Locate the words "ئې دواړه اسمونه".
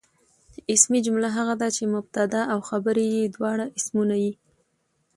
3.05-4.15